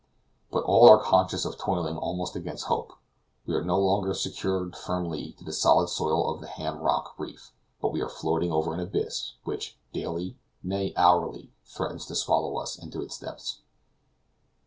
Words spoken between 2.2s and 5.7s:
against hope; we are no longer secured firmly to the